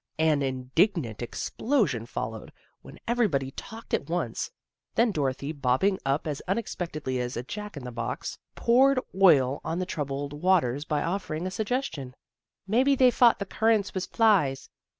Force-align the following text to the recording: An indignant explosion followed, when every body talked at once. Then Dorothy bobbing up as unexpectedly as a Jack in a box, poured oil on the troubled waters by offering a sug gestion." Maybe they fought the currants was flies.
An 0.17 0.41
indignant 0.41 1.21
explosion 1.21 2.07
followed, 2.07 2.51
when 2.81 2.97
every 3.07 3.27
body 3.27 3.51
talked 3.51 3.93
at 3.93 4.09
once. 4.09 4.49
Then 4.95 5.11
Dorothy 5.11 5.51
bobbing 5.51 5.99
up 6.03 6.25
as 6.25 6.41
unexpectedly 6.47 7.19
as 7.19 7.37
a 7.37 7.43
Jack 7.43 7.77
in 7.77 7.85
a 7.85 7.91
box, 7.91 8.39
poured 8.55 8.99
oil 9.13 9.61
on 9.63 9.77
the 9.77 9.85
troubled 9.85 10.33
waters 10.33 10.85
by 10.85 11.03
offering 11.03 11.45
a 11.45 11.51
sug 11.51 11.67
gestion." 11.67 12.13
Maybe 12.67 12.95
they 12.95 13.11
fought 13.11 13.37
the 13.37 13.45
currants 13.45 13.93
was 13.93 14.07
flies. 14.07 14.71